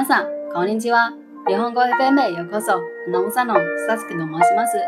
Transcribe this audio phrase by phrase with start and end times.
[0.00, 1.12] 皆さん、こんにちは。
[1.46, 2.72] 日本語 FM へようこそ。
[2.72, 2.80] ア
[3.10, 3.54] ナウンサーの
[3.86, 4.78] さつきと申します。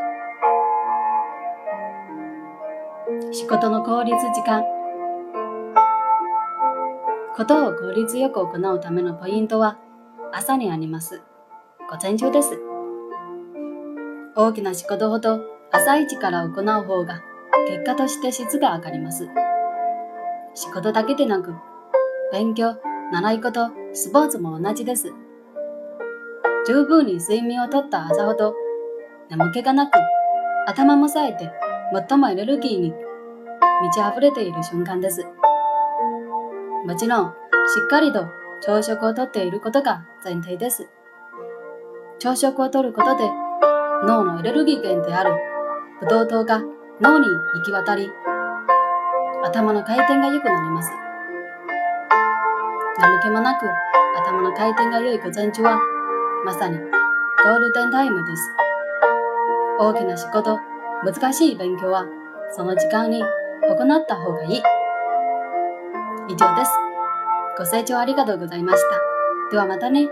[3.30, 4.64] 仕事の効率時間。
[7.36, 9.76] ことを効率よく行うためのポイントは
[10.32, 11.20] 朝にあります。
[11.90, 12.58] 午前中です。
[14.34, 17.20] 大きな仕事ほど朝一から行う方が
[17.68, 19.28] 結果として質が上がります。
[20.54, 21.54] 仕事だけでなく、
[22.32, 22.76] 勉強、
[23.12, 25.12] 習い事、スポーツも同じです。
[26.66, 28.54] 十分に睡眠をとった朝ほど、
[29.28, 29.98] 眠気がなく、
[30.66, 31.52] 頭も冴えて、
[32.08, 32.90] 最もエネルギーに
[33.82, 35.26] 満ち溢れている瞬間です。
[36.86, 37.34] もちろん、
[37.66, 38.24] しっかりと
[38.62, 40.88] 朝食をとっていることが前提です。
[42.18, 43.30] 朝食をとることで、
[44.06, 45.34] 脳のエネルギー源である
[46.00, 46.62] ブドウ糖が
[47.02, 48.10] 脳に行き渡り、
[49.44, 50.90] 頭の回転が良くなります。
[53.02, 53.66] 寒気もなく
[54.16, 55.76] 頭の回転が良い午前中は
[56.44, 58.48] まさにゴールデンタイムです。
[59.80, 60.60] 大きな仕事、
[61.04, 62.06] 難しい勉強は
[62.52, 63.26] その時間に行
[63.96, 64.62] った方がいい。
[66.28, 66.70] 以上です。
[67.58, 69.50] ご清聴ありがとうございました。
[69.50, 70.08] ではまたね。